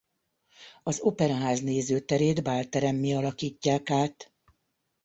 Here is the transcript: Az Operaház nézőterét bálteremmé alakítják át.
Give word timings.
Az 0.83 0.99
Operaház 0.99 1.61
nézőterét 1.61 2.43
bálteremmé 2.43 3.13
alakítják 3.13 3.89
át. 3.89 4.33